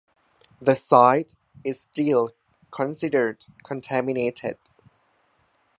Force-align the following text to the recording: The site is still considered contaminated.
The 0.59 0.73
site 0.75 1.35
is 1.63 1.79
still 1.79 2.31
considered 2.71 3.45
contaminated. 3.63 4.57